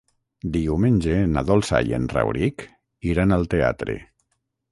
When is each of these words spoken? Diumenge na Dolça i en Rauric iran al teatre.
Diumenge 0.53 1.17
na 1.33 1.43
Dolça 1.49 1.81
i 1.91 1.93
en 1.99 2.09
Rauric 2.15 2.65
iran 3.13 3.37
al 3.39 3.47
teatre. 3.55 3.99